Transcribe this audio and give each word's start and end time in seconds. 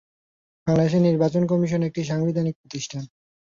বাংলাদেশ 0.67 0.93
নির্বাচন 0.99 1.43
কমিশন 1.47 1.81
একটি 1.83 2.01
সাংবিধানিক 2.03 2.55
প্রতিষ্ঠান। 2.61 3.03